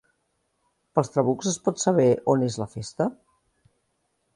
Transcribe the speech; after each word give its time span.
Pels 0.99 1.11
trabucs 1.17 1.51
es 1.53 1.59
pot 1.67 1.85
saber 1.85 2.09
on 2.35 2.49
és 2.51 2.61
la 2.65 2.71
festa? 2.77 3.13